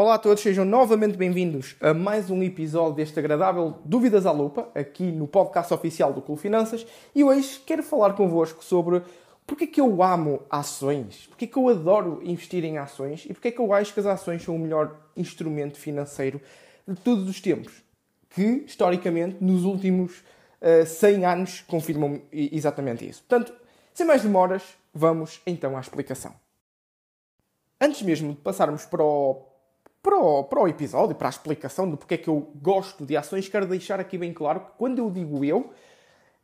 [0.00, 4.70] Olá a todos, sejam novamente bem-vindos a mais um episódio deste agradável Dúvidas à Lupa,
[4.72, 9.02] aqui no podcast oficial do Clube Finanças, e hoje quero falar convosco sobre
[9.44, 13.34] porque é que eu amo ações, porque é que eu adoro investir em ações e
[13.34, 16.40] porque é que eu acho que as ações são o melhor instrumento financeiro
[16.86, 17.82] de todos os tempos,
[18.30, 20.22] que historicamente nos últimos
[20.62, 23.24] uh, 100 anos confirmam exatamente isso.
[23.28, 23.52] Portanto,
[23.92, 24.62] sem mais demoras,
[24.94, 26.32] vamos então à explicação.
[27.80, 29.47] Antes mesmo de passarmos para o,
[30.08, 33.14] para o, para o episódio, para a explicação do porque é que eu gosto de
[33.14, 35.70] ações, quero deixar aqui bem claro que quando eu digo eu,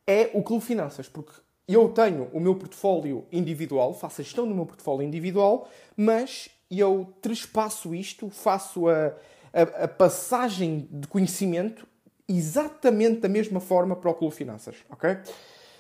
[0.06, 1.32] é o Clube Finanças, porque
[1.66, 7.08] eu tenho o meu portfólio individual, faço a gestão do meu portfólio individual, mas eu
[7.22, 9.14] trespasso isto, faço a,
[9.50, 11.86] a, a passagem de conhecimento
[12.28, 15.16] exatamente da mesma forma para o Clube Finanças, ok?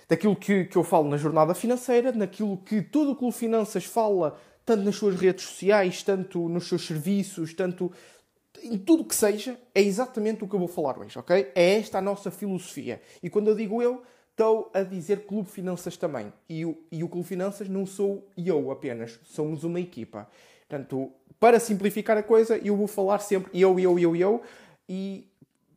[0.08, 4.38] Daquilo que, que eu falo na jornada financeira, naquilo que todo o Clube Finanças fala
[4.64, 7.92] tanto nas suas redes sociais, tanto nos seus serviços, tanto
[8.62, 11.52] em tudo que seja, é exatamente o que eu vou falar hoje, ok?
[11.54, 13.00] É esta a nossa filosofia.
[13.22, 16.32] E quando eu digo eu, estou a dizer Clube Finanças também.
[16.48, 20.28] E o, e o Clube Finanças não sou eu apenas, somos uma equipa.
[20.66, 24.42] Portanto, para simplificar a coisa, eu vou falar sempre eu, eu, eu, eu.
[24.88, 25.28] E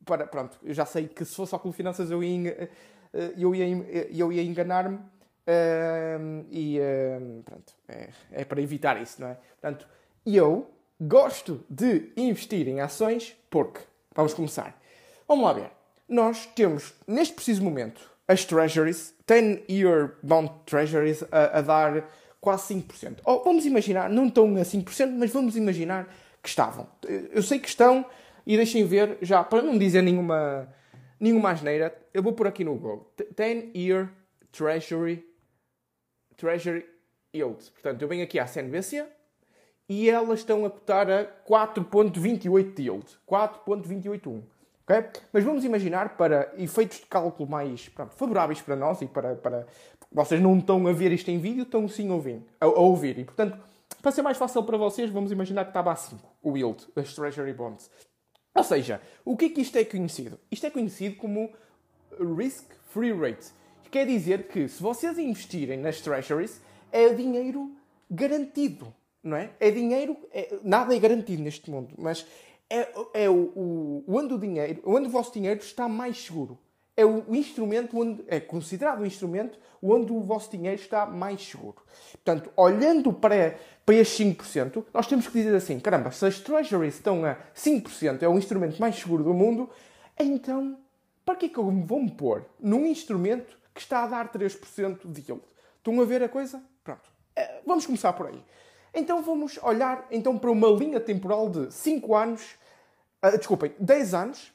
[0.06, 2.70] para, pronto, eu já sei que se fosse ao Clube Finanças eu ia,
[3.14, 3.68] eh, eu ia,
[4.12, 5.00] eu ia enganar-me
[6.52, 6.80] E
[7.46, 9.38] pronto, é, é, para evitar isso, não é?
[9.60, 9.88] Portanto,
[10.26, 13.80] eu gosto de investir em ações porque,
[14.14, 14.80] vamos começar.
[15.28, 15.72] Vamos lá ver.
[16.08, 22.10] Nós temos, neste preciso momento, as treasuries, 10-year bond treasuries, a, a, dar
[22.42, 23.20] quase 5%.
[23.24, 26.08] Ou vamos imaginar, não estão a 5%, mas vamos imaginar
[26.42, 26.88] que estavam.
[27.32, 28.06] Eu sei que estão,
[28.46, 30.68] e deixem ver, já para não dizer nenhuma,
[31.20, 33.14] nenhuma asneira, eu vou pôr aqui no Google.
[33.36, 34.10] 10-year
[34.52, 35.26] treasury
[36.38, 36.86] Treasury
[37.36, 37.72] Yield.
[37.72, 39.06] Portanto, eu venho aqui à CNBC
[39.90, 43.06] e elas estão a cotar a 4.28 de yield.
[43.30, 44.42] 4.281.
[44.84, 45.10] Okay?
[45.34, 49.68] Mas vamos imaginar para efeitos de cálculo mais pronto, favoráveis para nós e para, para...
[50.12, 52.42] Vocês não estão a ver isto em vídeo, estão sim a ouvir.
[52.62, 53.20] A, a ouvir.
[53.20, 53.58] E, portanto,
[54.02, 57.14] para ser mais fácil para vocês, vamos imaginar que estava a 5, o yield das
[57.14, 57.90] Treasury Bonds.
[58.56, 60.40] Ou seja, o que é que isto é conhecido?
[60.50, 61.52] Isto é conhecido como
[62.38, 63.48] Risk Free Rate.
[63.90, 66.62] Quer dizer que se vocês investirem nas treasuries,
[66.92, 67.72] é dinheiro
[68.10, 68.94] garantido,
[69.24, 69.52] não é?
[69.60, 72.26] É dinheiro, é, nada é garantido neste mundo, mas
[72.70, 76.58] é, é o, o, onde o dinheiro, onde o vosso dinheiro está mais seguro.
[76.96, 81.76] É o instrumento onde é considerado o instrumento onde o vosso dinheiro está mais seguro.
[82.12, 83.56] Portanto, olhando para,
[83.86, 88.24] para estes 5%, nós temos que dizer assim: caramba, se as treasuries estão a 5%,
[88.24, 89.70] é o instrumento mais seguro do mundo,
[90.18, 90.78] então
[91.24, 95.00] para que é que eu vou me pôr num instrumento que está a dar 3%
[95.06, 95.44] de yield.
[95.78, 96.62] Estão a ver a coisa?
[96.84, 97.08] Pronto.
[97.36, 98.44] Eh, vamos começar por aí.
[98.92, 102.56] Então vamos olhar então para uma linha temporal de 5 anos,
[103.24, 104.52] uh, desculpem, 10 anos,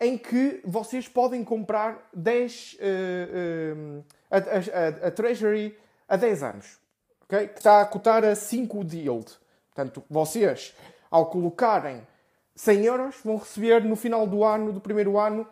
[0.00, 5.78] em que vocês podem comprar 10, uh, uh, a, a, a, Treasury
[6.08, 6.80] a 10 anos,
[7.22, 7.46] okay?
[7.46, 9.32] que está a cotar a 5 de yield.
[9.72, 10.74] Portanto, vocês,
[11.08, 12.04] ao colocarem
[12.56, 15.46] 100 euros, vão receber no final do ano, do primeiro ano,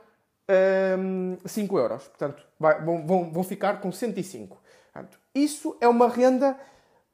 [0.99, 2.09] um, 5 euros.
[2.09, 4.60] Portanto, vai, vão, vão, vão ficar com 105.
[4.93, 6.56] Portanto, isso é uma renda,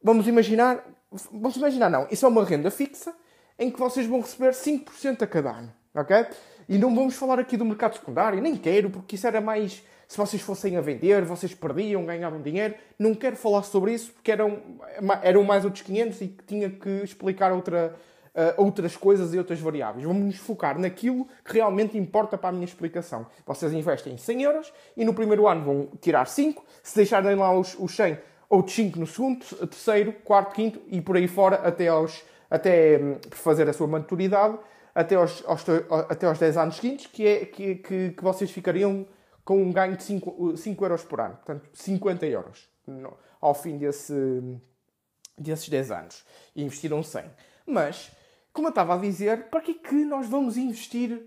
[0.02, 0.84] vamos imaginar,
[1.32, 3.14] vamos imaginar não, isso é uma renda fixa
[3.58, 5.72] em que vocês vão receber 5% a cada ano.
[5.94, 6.26] Ok?
[6.68, 9.82] E não vamos falar aqui do mercado secundário, nem quero, porque isso era mais.
[10.06, 12.74] Se vocês fossem a vender, vocês perdiam, ganhavam dinheiro.
[12.98, 14.60] Não quero falar sobre isso, porque eram,
[15.22, 17.96] eram mais outros 500 e tinha que explicar outra,
[18.34, 20.04] uh, outras coisas e outras variáveis.
[20.04, 23.26] Vamos nos focar naquilo que realmente importa para a minha explicação.
[23.46, 26.64] Vocês investem 100 euros e no primeiro ano vão tirar 5.
[26.82, 31.16] Se deixarem lá os, os 100, outros 5 no segundo, terceiro, quarto, quinto e por
[31.16, 34.58] aí fora até, aos, até um, fazer a sua maturidade,
[34.94, 35.64] até aos, aos,
[36.08, 39.06] até aos 10 anos seguintes, que, é, que, que, que vocês ficariam
[39.44, 41.36] com um ganho de 5, 5 euros por ano.
[41.36, 42.68] Portanto, 50 euros
[43.40, 44.12] ao fim desse,
[45.38, 46.24] desses 10 anos.
[46.54, 47.24] E investiram 100.
[47.66, 48.10] Mas
[48.52, 51.26] como eu estava a dizer, para que é que nós vamos investir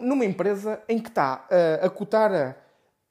[0.00, 2.32] numa empresa em que está a, a cotar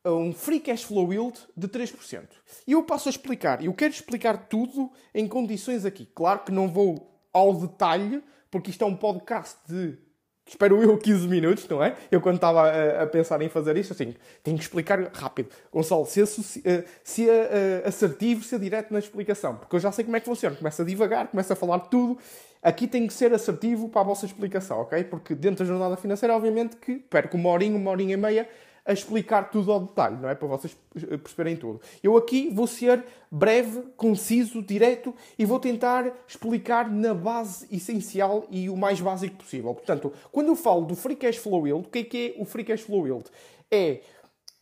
[0.03, 2.27] a, um free cash flow yield de 3%?
[2.67, 6.05] E eu passo a explicar, eu quero explicar tudo em condições aqui.
[6.05, 9.97] Claro que não vou ao detalhe, porque isto é um podcast de
[10.45, 11.95] espero eu 15 minutos, não é?
[12.11, 14.13] Eu quando estava a, a, pensar em fazer isto, assim,
[14.43, 15.49] tenho que explicar rápido.
[15.71, 20.19] Gonçalo, se, se é assertivo, ser direto na explicação, porque eu já sei como é
[20.19, 20.55] que funciona.
[20.55, 22.17] Começa a divagar, começa a falar tudo.
[22.61, 25.03] Aqui tem que ser assertivo para a vossa explicação, ok?
[25.03, 28.49] Porque dentro da jornada financeira, obviamente que perco uma horinha, uma horinha e meia
[28.85, 30.35] a explicar tudo ao detalhe, não é?
[30.35, 31.81] Para vocês perceberem tudo.
[32.03, 38.69] Eu aqui vou ser breve, conciso, direto e vou tentar explicar na base essencial e
[38.69, 39.73] o mais básico possível.
[39.73, 42.45] Portanto, quando eu falo do Free Cash Flow Yield, o que é que é o
[42.45, 43.25] Free Cash Flow Yield?
[43.71, 44.01] É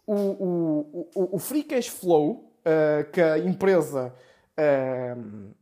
[0.08, 4.14] o, o, o, o Free Cash Flow uh, que a empresa
[4.58, 5.54] uh,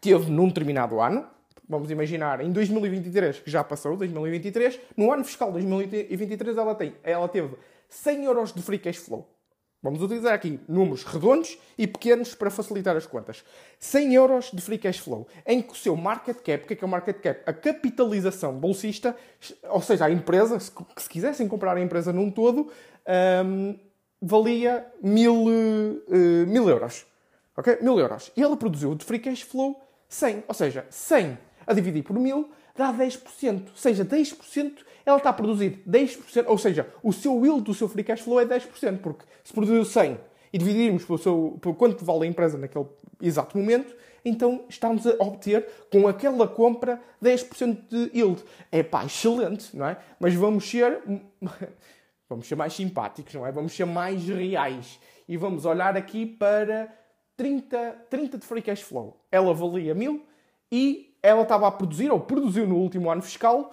[0.00, 1.26] teve num determinado ano,
[1.68, 7.28] vamos imaginar, em 2023, que já passou, 2023, no ano fiscal 2023 ela, tem, ela
[7.28, 7.54] teve
[7.88, 9.28] 100 euros de free cash flow.
[9.80, 13.44] Vamos utilizar aqui números redondos e pequenos para facilitar as contas.
[13.78, 16.76] 100 euros de free cash flow, em que o seu market cap, o que é,
[16.76, 17.42] que é o market cap?
[17.46, 19.16] A capitalização bolsista,
[19.70, 22.72] ou seja, a empresa, se, se quisessem comprar a empresa num todo,
[23.46, 23.78] um,
[24.20, 27.06] valia mil, uh, mil euros.
[27.56, 27.78] Ok?
[27.80, 28.32] Mil euros.
[28.36, 30.44] E ela produziu de free cash flow 100.
[30.48, 33.68] Ou seja, 100 a dividir por 1000 dá 10%.
[33.70, 36.44] Ou seja, 10% ela está a produzir 10%.
[36.46, 38.98] Ou seja, o seu yield do seu free cash flow é 10%.
[38.98, 40.18] Porque se produziu 100
[40.52, 42.86] e dividirmos pelo, seu, pelo quanto vale a empresa naquele
[43.20, 43.94] exato momento,
[44.24, 48.42] então estamos a obter com aquela compra 10% de yield.
[48.70, 49.98] É pá, excelente, não é?
[50.20, 51.02] Mas vamos ser.
[52.30, 53.50] Vamos ser mais simpáticos, não é?
[53.50, 55.00] Vamos ser mais reais.
[55.26, 56.94] E vamos olhar aqui para
[57.38, 59.18] 30, 30 de free cash flow.
[59.32, 60.22] Ela valia 1000
[60.70, 63.70] e ela estava a produzir, ou produziu no último ano fiscal,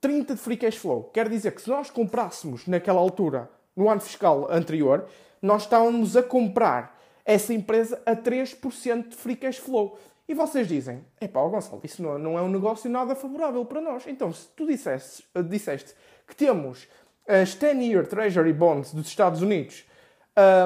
[0.00, 1.04] 30 de free cash flow.
[1.04, 5.06] Quer dizer que se nós comprássemos naquela altura, no ano fiscal anterior,
[5.42, 9.98] nós estávamos a comprar essa empresa a 3% de free cash flow.
[10.28, 14.04] E vocês dizem, epá, Gonçalo, isso não, não é um negócio nada favorável para nós.
[14.06, 15.94] Então, se tu disseste, disseste
[16.26, 16.88] que temos
[17.28, 19.84] as 10-year Treasury Bonds dos Estados Unidos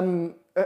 [0.03, 0.61] um, a,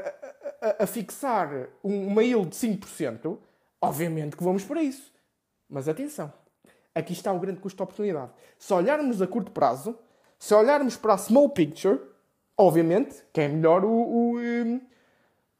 [0.68, 3.38] a, a, fixar uma yield de 5%,
[3.82, 5.15] obviamente que vamos para isso.
[5.70, 6.32] Mas atenção,
[6.94, 8.32] aqui está o grande custo de oportunidade.
[8.58, 9.98] Se olharmos a curto prazo,
[10.38, 12.00] se olharmos para a small picture,
[12.58, 14.82] obviamente que é melhor o, o, um,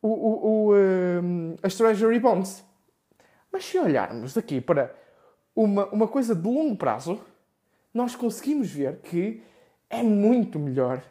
[0.02, 2.64] o, o um, as Treasury Bonds.
[3.52, 4.94] Mas se olharmos aqui para
[5.56, 7.20] uma, uma coisa de longo prazo,
[7.94, 9.42] nós conseguimos ver que
[9.90, 11.02] é muito melhor,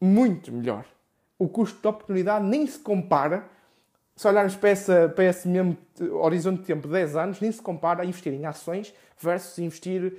[0.00, 0.84] muito melhor.
[1.38, 3.48] O custo de oportunidade nem se compara,
[4.18, 5.78] se olharmos para, essa, para esse mesmo
[6.20, 10.18] horizonte de tempo de 10 anos, nem se compara a investir em ações versus investir,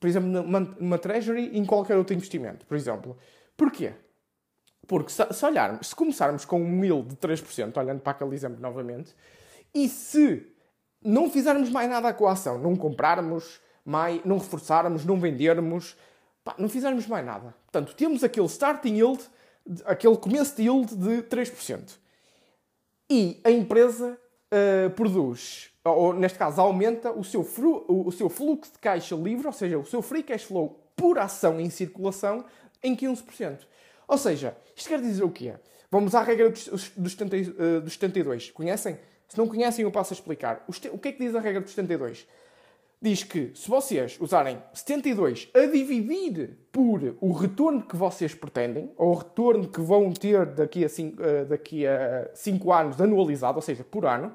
[0.00, 3.14] por exemplo, numa, numa treasury em qualquer outro investimento, por exemplo.
[3.54, 3.92] Porquê?
[4.86, 8.58] Porque se, se olharmos, se começarmos com um mil de 3%, olhando para aquele exemplo
[8.58, 9.14] novamente,
[9.74, 10.50] e se
[11.04, 15.94] não fizermos mais nada com a ação, não comprarmos, mais, não reforçarmos, não vendermos,
[16.42, 17.54] Pá, não fizermos mais nada.
[17.64, 19.22] Portanto, temos aquele starting yield,
[19.84, 21.98] aquele começo de yield de 3%.
[23.08, 24.18] E a empresa
[24.52, 29.46] uh, produz, ou neste caso aumenta, o seu, fru, o seu fluxo de caixa livre,
[29.46, 32.44] ou seja, o seu free cash flow por ação em circulação,
[32.82, 33.58] em 15%.
[34.08, 35.54] Ou seja, isto quer dizer o quê?
[35.90, 38.50] Vamos à regra dos, dos, 70, uh, dos 72.
[38.50, 38.98] Conhecem?
[39.28, 40.64] Se não conhecem, eu passo a explicar.
[40.68, 42.26] O que é que diz a regra dos 72?
[43.08, 49.12] Diz que se vocês usarem 72 a dividir por o retorno que vocês pretendem, ou
[49.12, 53.62] o retorno que vão ter daqui a 5, uh, daqui a 5 anos anualizado, ou
[53.62, 54.26] seja, por ano,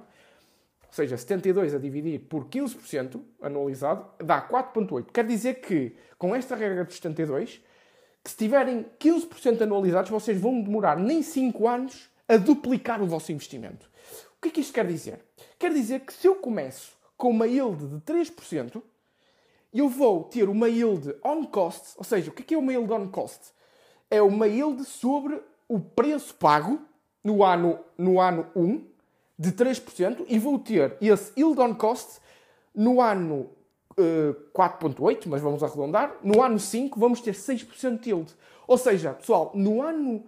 [0.87, 5.11] ou seja, 72 a dividir por 15% anualizado, dá 4.8.
[5.11, 7.61] Quer dizer que, com esta regra de 72,
[8.23, 13.33] que se tiverem 15% anualizados, vocês vão demorar nem 5 anos a duplicar o vosso
[13.33, 13.89] investimento.
[14.37, 15.19] O que é que isto quer dizer?
[15.59, 18.81] Quer dizer que se eu começo com uma yield de 3%,
[19.71, 23.07] eu vou ter uma yield on cost, ou seja, o que é uma yield on
[23.09, 23.53] cost?
[24.09, 26.81] É uma yield sobre o preço pago
[27.23, 28.83] no ano, no ano 1
[29.37, 32.19] de 3% e vou ter esse yield on cost
[32.73, 33.51] no ano
[33.99, 38.33] uh, eh, 4.8, mas vamos arredondar, no ano 5 vamos ter 6% de yield.
[38.67, 40.23] Ou seja, pessoal, no ano,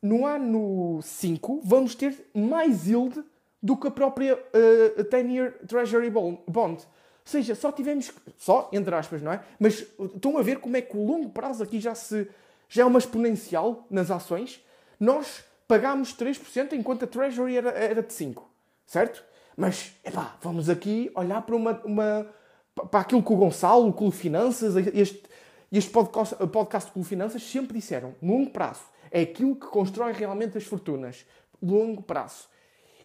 [0.00, 3.24] no ano 5 vamos ter mais yield
[3.62, 6.40] do que a própria uh, 10-year Treasury Bond.
[6.48, 6.78] Ou
[7.24, 9.42] seja, só tivemos, só entre aspas, não é?
[9.58, 12.28] Mas estão a ver como é que o longo prazo aqui já, se,
[12.68, 14.64] já é uma exponencial nas ações.
[14.98, 18.42] Nós pagámos 3% enquanto a Treasury era, era de 5%,
[18.86, 19.22] certo?
[19.56, 22.26] Mas, epá, vamos aqui olhar para, uma, uma,
[22.74, 25.22] para aquilo que o Gonçalo, o Clube Finanças, este,
[25.70, 28.14] este podcast, podcast do Clube Finanças sempre disseram.
[28.22, 28.82] Longo prazo.
[29.10, 31.26] É aquilo que constrói realmente as fortunas.
[31.60, 32.48] Longo prazo.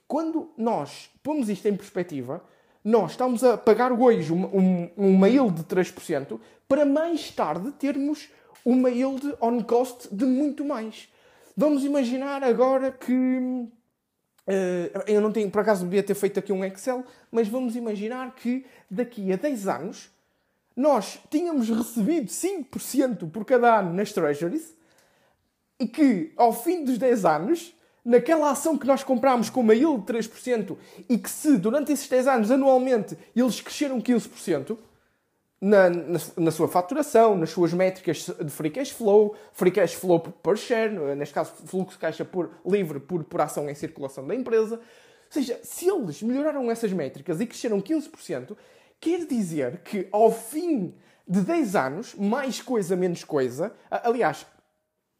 [0.08, 2.44] Quando nós pomos isto em perspectiva,
[2.84, 8.30] nós estamos a pagar hoje uma, um, uma yield de 3% para mais tarde termos
[8.66, 11.10] uma yield on cost de muito mais.
[11.56, 13.14] Vamos imaginar agora que.
[14.46, 18.36] Uh, eu não tenho, por acaso, devia ter feito aqui um Excel, mas vamos imaginar
[18.36, 20.10] que daqui a 10 anos
[20.76, 24.76] nós tínhamos recebido 5% por cada ano nas Treasuries
[25.80, 30.06] e que ao fim dos 10 anos, naquela ação que nós comprámos com uma yield
[30.06, 30.78] de 3%
[31.10, 34.78] e que se durante esses 10 anos anualmente eles cresceram 15%,
[35.64, 40.20] na, na, na, sua faturação, nas suas métricas de free cash flow, free cash flow
[40.20, 44.36] per share, neste caso fluxo de caixa por, livre por, por ação em circulação da
[44.36, 44.76] empresa.
[44.76, 44.82] Ou
[45.30, 48.58] seja, se eles melhoraram essas métricas e cresceram 15%,
[49.00, 50.94] quer dizer que ao fim
[51.26, 54.46] de 10 anos, mais coisa, menos coisa, aliás,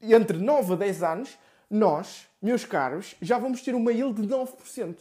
[0.02, 1.38] entre 9 a 10 anos,
[1.74, 4.96] nós, meus caros, já vamos ter uma yield de 9%.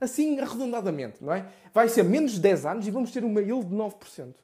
[0.00, 1.46] Assim, arredondadamente, não é?
[1.72, 4.34] Vai ser menos de 10 anos e vamos ter uma yield de 9%.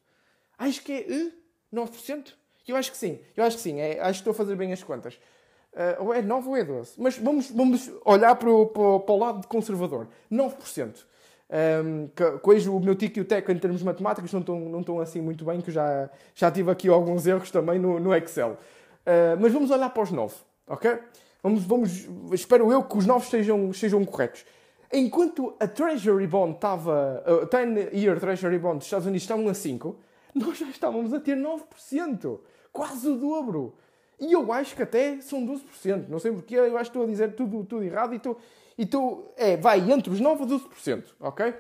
[0.59, 2.33] Acho que é uh, 9%?
[2.67, 3.21] Eu acho que sim.
[3.37, 3.81] Eu acho que sim.
[3.81, 5.15] É, acho que estou a fazer bem as contas.
[5.73, 6.95] Uh, ou é 9 ou é 12.
[6.99, 10.09] Mas vamos, vamos olhar para o, para, o lado conservador.
[10.33, 11.05] 9%.
[11.49, 14.99] Um, que, o meu tico e o teco em termos matemáticos não estão, não estão
[14.99, 18.53] assim muito bem, que já, já tive aqui alguns erros também no, no Excel.
[19.07, 20.35] Uh, mas vamos olhar para os 9,
[20.67, 20.99] ok?
[21.47, 24.45] Vamos, vamos, espero eu que os 9 sejam, sejam corretos.
[24.93, 29.97] Enquanto a Treasury Bond estava, a 10-year Treasury Bond dos Estados Unidos estavam a 5,
[30.35, 32.41] nós já estávamos a ter 9%.
[32.73, 33.77] Quase o dobro.
[34.19, 36.09] E eu acho que até são 12%.
[36.09, 38.37] Não sei porquê, eu acho que estou a dizer tudo, tudo errado e estou.
[38.77, 41.55] E estou é, vai entre os 9% a 12%, ok?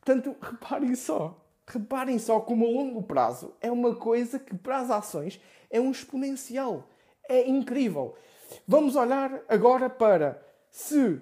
[0.00, 1.36] Portanto, reparem só.
[1.66, 5.90] Reparem só como a longo prazo é uma coisa que para as ações é um
[5.90, 6.88] exponencial.
[7.28, 8.14] É incrível.
[8.66, 11.20] Vamos olhar agora para se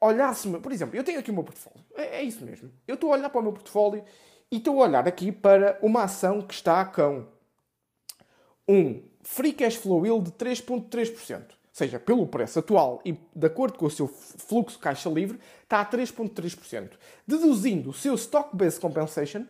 [0.00, 1.84] olhássemos, por exemplo, eu tenho aqui o meu portfólio.
[1.94, 2.70] É, é isso mesmo.
[2.86, 4.04] Eu estou a olhar para o meu portfólio
[4.50, 7.26] e estou a olhar aqui para uma ação que está com
[8.68, 11.38] um free cash flow yield de 3,3%.
[11.38, 15.80] Ou seja, pelo preço atual e de acordo com o seu fluxo caixa livre, está
[15.80, 16.90] a 3,3%.
[17.26, 19.44] Deduzindo o seu stock-based compensation,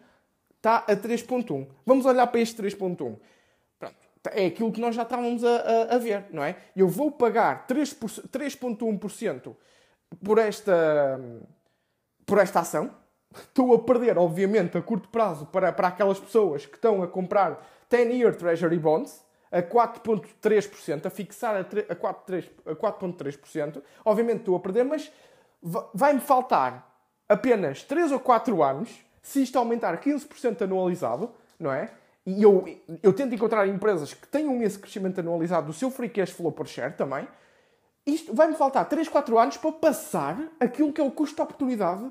[0.57, 1.67] está a 3,1%.
[1.87, 3.19] Vamos olhar para este 3,1%.
[4.33, 6.57] É aquilo que nós já estávamos a, a, a ver, não é?
[6.75, 9.55] Eu vou pagar 3,1%
[10.25, 11.21] por esta,
[12.27, 12.91] por esta ação,
[13.35, 17.67] estou a perder, obviamente, a curto prazo para, para aquelas pessoas que estão a comprar
[17.91, 23.83] 10-year Treasury Bonds a 4,3%, a fixar a 4,3%.
[24.05, 25.11] Obviamente estou a perder, mas
[25.95, 26.87] vai-me faltar
[27.29, 28.91] apenas 3 ou 4 anos
[29.23, 31.91] se isto aumentar 15% anualizado, não é?
[32.27, 32.65] E eu,
[33.03, 36.67] eu tento encontrar empresas que tenham esse crescimento anualizado do seu free cash flow per
[36.67, 37.27] share também.
[38.07, 42.11] Isto vai-me faltar 3, 4 anos para passar aquilo que é o custo de oportunidade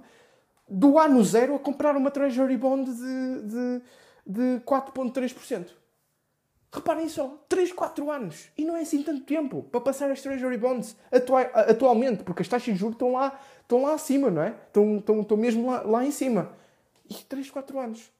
[0.69, 3.81] do ano zero a comprar uma Treasury Bond de, de,
[4.25, 5.69] de 4,3%.
[6.71, 8.49] Reparem só, 3, 4 anos.
[8.57, 10.95] E não é assim tanto tempo para passar as Treasury Bonds
[11.67, 14.49] atualmente, porque as taxas de juros estão lá, estão lá acima, não é?
[14.67, 16.51] Estão, estão, estão mesmo lá, lá em cima.
[17.09, 18.16] E 3, 4 anos.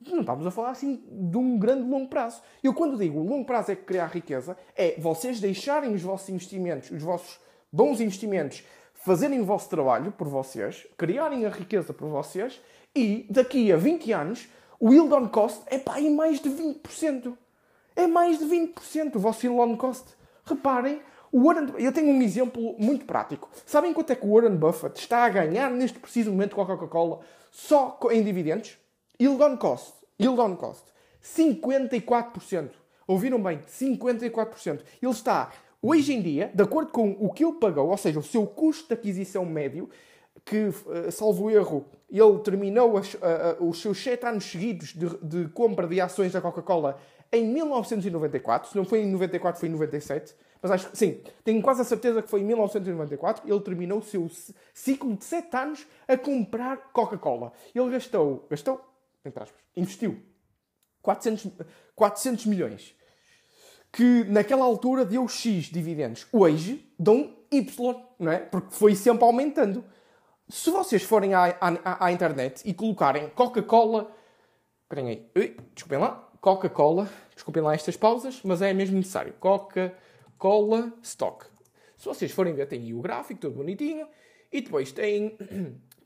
[0.00, 2.42] Não estamos a falar assim de um grande longo prazo.
[2.62, 7.02] Eu quando digo longo prazo é criar riqueza, é vocês deixarem os vossos investimentos, os
[7.02, 7.40] vossos
[7.72, 8.62] bons investimentos,
[8.94, 12.60] fazerem o vosso trabalho por vocês, criarem a riqueza por vocês
[12.94, 14.48] e daqui a 20 anos
[14.78, 17.36] o yield on cost é pá, em mais de 20%.
[17.94, 20.14] É mais de 20% o vosso yield on cost.
[20.44, 21.00] Reparem,
[21.32, 23.48] Warren, eu tenho um exemplo muito prático.
[23.64, 26.66] Sabem quanto é que o Warren Buffett está a ganhar neste preciso momento com a
[26.66, 28.78] Coca-Cola só em dividendos?
[29.20, 29.94] Yield on cost.
[30.20, 30.84] Yield on cost.
[31.22, 32.70] 54%.
[33.06, 33.58] Ouviram bem?
[33.58, 34.80] 54%.
[35.02, 38.22] Ele está Hoje em dia, de acordo com o que ele pagou, ou seja, o
[38.22, 39.88] seu custo de aquisição médio,
[40.44, 43.18] que, eh, salvo erro, ele terminou as, uh,
[43.60, 46.98] uh, os seus 7 anos seguidos de, de compra de ações da Coca-Cola
[47.32, 48.70] em 1994.
[48.70, 50.34] Se não foi em 94, foi em 97.
[50.62, 53.48] Mas acho que sim, tenho quase a certeza que foi em 1994.
[53.48, 54.28] Ele terminou o seu
[54.72, 57.52] ciclo de 7 anos a comprar Coca-Cola.
[57.74, 58.80] Ele gastou, gastou,
[59.26, 60.22] entre aspas, investiu
[61.02, 61.52] 400,
[61.94, 62.96] 400 milhões
[63.92, 66.26] que naquela altura deu X dividendos.
[66.30, 68.38] Hoje dão Y, não é?
[68.40, 69.82] Porque foi sempre aumentando.
[70.48, 74.14] Se vocês forem à, à, à internet e colocarem Coca-Cola.
[74.82, 75.30] Esperem aí.
[75.34, 76.28] Ui, desculpem lá.
[76.40, 77.08] Coca-Cola.
[77.34, 79.32] Desculpem lá estas pausas, mas é mesmo necessário.
[79.40, 81.46] Coca-Cola Stock.
[81.96, 84.06] Se vocês forem ver, tem aí o gráfico, todo bonitinho.
[84.52, 85.38] E depois tem,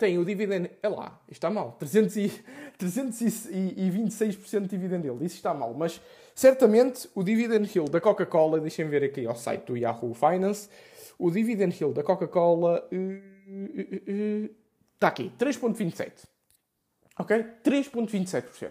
[0.01, 0.69] tem o dividendo.
[0.83, 1.77] É lá, isto está mal.
[1.79, 2.33] 300 e,
[2.81, 5.25] 326% de dividendo dele.
[5.25, 5.73] Isso está mal.
[5.75, 6.01] Mas
[6.41, 10.71] Certamente, o dividend yield da Coca-Cola, deixem ver aqui ao site do Yahoo Finance,
[11.19, 14.51] o dividend yield da Coca-Cola uh, uh, uh,
[14.95, 16.13] está aqui, 3,27.
[17.19, 17.45] Ok?
[17.63, 18.71] 3,27%.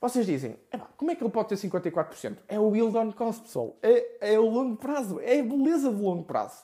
[0.00, 0.56] Vocês dizem,
[0.96, 2.36] como é que ele pode ter 54%?
[2.46, 3.76] É o yield on cost, pessoal.
[3.82, 5.18] É, é o longo prazo.
[5.18, 6.62] É a beleza do longo prazo.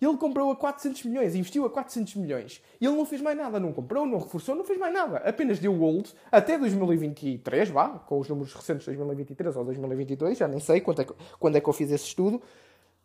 [0.00, 2.62] Ele comprou a 400 milhões, investiu a 400 milhões.
[2.80, 5.18] E ele não fez mais nada, não comprou, não reforçou, não fez mais nada.
[5.18, 10.48] Apenas deu gold até 2023, vá, com os números recentes de 2023 ou 2022, já
[10.48, 12.40] nem sei quando é que, quando é que eu fiz esse estudo.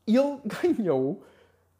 [0.07, 0.39] ele
[0.77, 1.21] ganhou,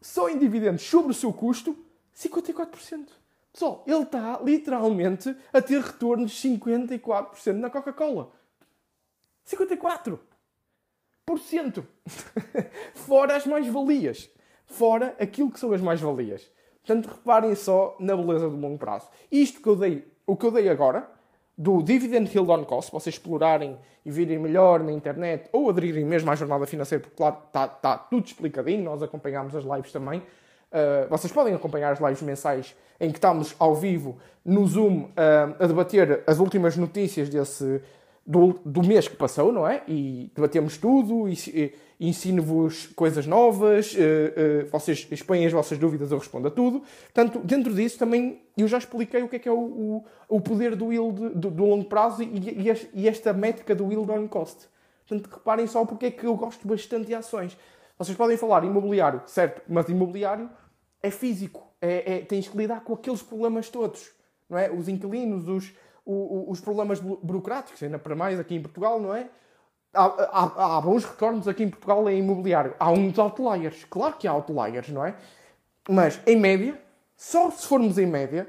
[0.02, 1.78] só em dividendos sobre o seu custo,
[2.14, 3.08] 54%.
[3.54, 8.34] Pessoal, ele está literalmente a ter retornos de 54% na Coca-Cola.
[9.48, 10.20] 54%!
[12.94, 14.30] Fora as mais-valias.
[14.66, 16.50] Fora aquilo que são as mais-valias.
[16.86, 19.08] Portanto, reparem só na beleza do longo prazo.
[19.32, 21.10] Isto que eu dei, o que eu dei agora,
[21.58, 26.30] do Dividend Yield on Cost, vocês explorarem e virem melhor na internet ou aderirem mesmo
[26.30, 30.20] à jornada financeira, porque lá está tá tudo explicadinho, nós acompanhamos as lives também.
[30.20, 35.56] Uh, vocês podem acompanhar as lives mensais em que estamos ao vivo no Zoom uh,
[35.58, 37.82] a debater as últimas notícias desse,
[38.26, 39.84] do, do mês que passou, não é?
[39.88, 41.26] E debatemos tudo,
[42.00, 46.82] ensino-vos coisas novas, uh, uh, vocês expõem as vossas dúvidas, eu respondo a tudo.
[47.14, 50.42] Portanto, dentro disso também eu já expliquei o que é que é o, o, o
[50.42, 54.68] poder do yield do, do longo prazo e, e, esta métrica do yield on cost.
[55.08, 57.56] Portanto, reparem só porque é que eu gosto bastante de ações.
[57.98, 60.50] Vocês podem falar imobiliário, certo, mas imobiliário
[61.02, 64.12] é físico, é, é, tens que lidar com aqueles problemas todos,
[64.50, 64.72] não é?
[64.72, 65.72] Os inquilinos, os
[66.06, 69.28] os problemas burocráticos, ainda para mais aqui em Portugal, não é?
[69.94, 72.76] Há, há, há, bons retornos aqui em Portugal em imobiliário.
[72.78, 73.86] Há uns outliers.
[73.86, 75.16] Claro que há outliers, não é?
[75.90, 76.80] Mas, em média,
[77.16, 78.48] só se formos em média,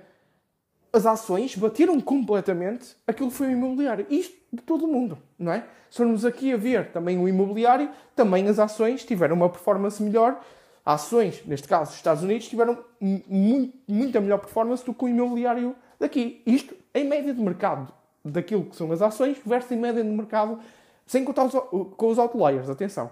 [0.92, 4.06] as ações bateram completamente aquilo que foi o imobiliário.
[4.10, 5.64] Isto de todo o mundo, não é?
[5.88, 10.40] Se formos aqui a ver também o imobiliário, também as ações tiveram uma performance melhor.
[10.84, 16.42] Ações, neste caso, os Estados Unidos, tiveram muita melhor performance do que o imobiliário daqui.
[16.46, 17.92] Isto em média de mercado
[18.24, 20.58] daquilo que são as ações versus em média de mercado,
[21.06, 21.52] sem contar os,
[21.96, 23.10] com os outliers, atenção,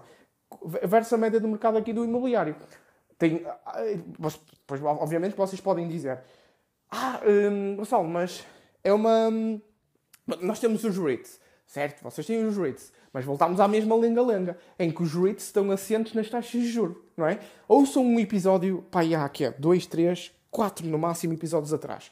[0.83, 2.55] versus a média de mercado aqui do imobiliário.
[3.17, 3.45] Tem,
[4.67, 6.19] pois, obviamente vocês podem dizer,
[6.91, 8.45] ah, hum, Gonçalo, mas
[8.83, 9.29] é uma...
[9.29, 9.61] Hum,
[10.41, 12.03] nós temos os REITs, certo?
[12.03, 16.13] Vocês têm os REITs, mas voltamos à mesma lenga-lenga, em que os REITs estão assentes
[16.13, 17.39] nas taxas de juros, não é?
[17.67, 22.11] Ouçam um episódio, pá, há aqui, dois, três, quatro no máximo episódios atrás,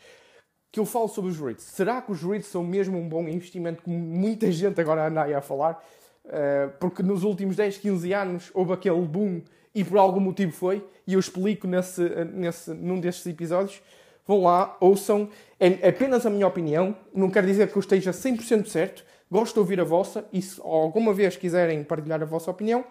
[0.74, 1.64] que eu falo sobre os REITs.
[1.66, 5.32] Será que os REITs são mesmo um bom investimento, como muita gente agora anda aí
[5.32, 5.86] a falar?
[6.26, 9.44] Uh, porque nos últimos 10, 15 anos houve aquele boom
[9.76, 13.84] e por algum motivo foi, e eu explico nesse, nesse, num destes episódios.
[14.26, 15.30] Vão lá, ouçam.
[15.60, 19.06] É apenas a minha opinião, não quer dizer que eu esteja 100% certo.
[19.30, 22.84] Gosto de ouvir a vossa e se alguma vez quiserem partilhar a vossa opinião,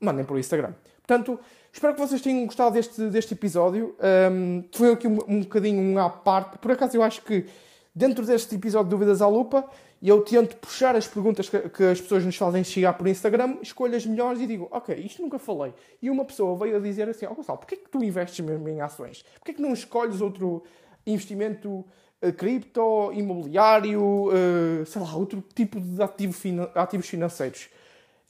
[0.00, 0.74] mandem por Instagram.
[1.04, 1.40] Portanto,
[1.74, 3.96] Espero que vocês tenham gostado deste, deste episódio.
[4.30, 6.56] Um, foi aqui um, um bocadinho um à parte.
[6.58, 7.46] Por acaso, eu acho que
[7.92, 9.68] dentro deste episódio de Dúvidas à Lupa,
[10.00, 13.96] eu tento puxar as perguntas que, que, as pessoas nos fazem chegar por Instagram, escolho
[13.96, 15.74] as melhores e digo, ok, isto nunca falei.
[16.00, 18.68] E uma pessoa veio a dizer assim, ó oh, Gonçalo, porquê que tu investes mesmo
[18.68, 19.24] em ações?
[19.34, 20.62] Porquê que não escolhes outro
[21.04, 21.84] investimento
[22.22, 27.68] uh, cripto, imobiliário, uh, sei lá, outro tipo de ativo ativos financeiros?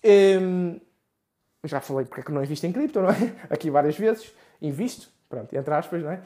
[0.03, 0.81] Um,
[1.65, 3.33] já falei porque é que não invisto em cripto, não é?
[3.51, 4.33] Aqui várias vezes.
[4.61, 6.21] Invisto, pronto, entre aspas, não é?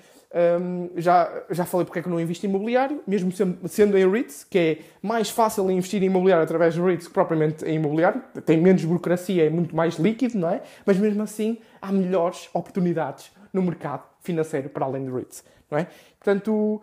[0.61, 3.33] Um, já, já falei porque é que não invisto em imobiliário, mesmo
[3.66, 7.64] sendo, em REITs, que é mais fácil investir em imobiliário através de REITs que propriamente
[7.64, 8.22] em imobiliário.
[8.44, 10.62] Tem menos burocracia, é muito mais líquido, não é?
[10.85, 15.87] Mas mesmo assim, há melhores oportunidades no mercado financeiro para além de REITs, não é?
[16.18, 16.83] Portanto,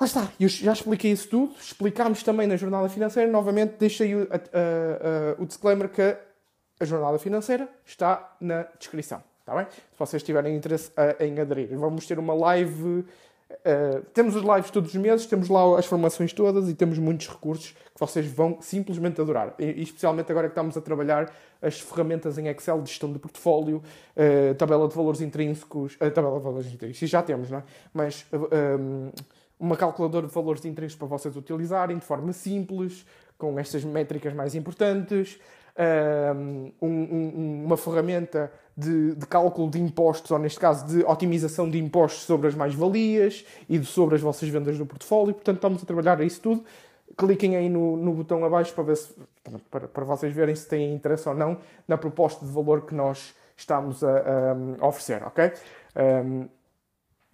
[0.00, 0.28] lá está.
[0.40, 1.54] Eu já expliquei isso tudo.
[1.60, 3.30] Explicámos também na jornada financeira.
[3.30, 4.26] Novamente, deixei o,
[5.38, 6.16] o disclaimer que
[6.80, 9.22] a jornada financeira está na descrição.
[9.40, 9.66] Está bem?
[9.70, 11.76] Se vocês tiverem interesse em aderir.
[11.76, 13.04] Vamos ter uma live.
[13.50, 17.28] Uh, temos os lives todos os meses, temos lá as formações todas e temos muitos
[17.28, 19.54] recursos que vocês vão simplesmente adorar.
[19.58, 21.30] E, especialmente agora que estamos a trabalhar
[21.60, 23.82] as ferramentas em Excel de gestão de portfólio,
[24.16, 27.64] uh, tabela de valores intrínsecos, uh, tabela de valores intrínsecos, já temos, não é?
[27.92, 29.10] Mas um,
[29.58, 33.04] uma calculadora de valores intrínsecos para vocês utilizarem de forma simples,
[33.36, 35.38] com estas métricas mais importantes
[35.78, 41.78] um, um, uma ferramenta de, de, cálculo de impostos, ou neste caso de otimização de
[41.78, 45.34] impostos sobre as mais-valias e sobre as vossas vendas no portfólio.
[45.34, 46.64] Portanto, estamos a trabalhar isso tudo.
[47.16, 49.14] Cliquem aí no, no botão abaixo para, ver se,
[49.70, 53.34] para, para vocês verem se têm interesse ou não na proposta de valor que nós
[53.56, 55.52] estamos a, a oferecer, ok?
[56.24, 56.48] Um,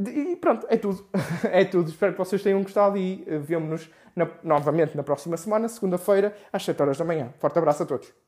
[0.01, 1.05] e pronto, é tudo.
[1.51, 1.91] é tudo.
[1.91, 3.91] Espero que vocês tenham gostado e uh, vemo-nos
[4.43, 7.33] novamente na próxima semana, segunda-feira, às 7 horas da manhã.
[7.39, 8.28] Forte abraço a todos.